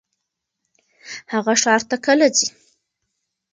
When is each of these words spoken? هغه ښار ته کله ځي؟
هغه 1.33 1.53
ښار 1.61 1.81
ته 1.89 1.95
کله 2.05 2.27
ځي؟ 2.37 2.47